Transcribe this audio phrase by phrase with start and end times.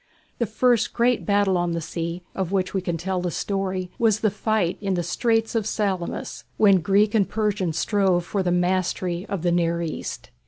[0.39, 4.21] The first great battle on the sea, of which we can tell the story, was
[4.21, 9.27] the fight in the Straits of Salamis, when Greek and Persian strove for the mastery
[9.29, 10.31] of the near East.